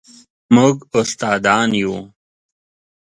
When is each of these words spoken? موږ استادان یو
موږ 0.55 0.75
استادان 0.99 1.69
یو 1.81 1.95